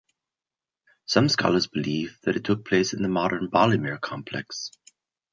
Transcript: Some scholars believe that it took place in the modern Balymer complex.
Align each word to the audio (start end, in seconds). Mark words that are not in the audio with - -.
Some 1.05 1.29
scholars 1.29 1.67
believe 1.67 2.17
that 2.23 2.35
it 2.35 2.43
took 2.43 2.65
place 2.67 2.91
in 2.91 3.03
the 3.03 3.07
modern 3.07 3.49
Balymer 3.51 3.99
complex. 4.01 4.71